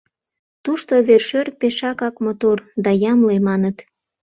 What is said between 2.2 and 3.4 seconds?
мотор да ямле,